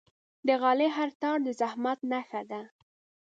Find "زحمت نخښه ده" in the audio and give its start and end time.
1.61-2.61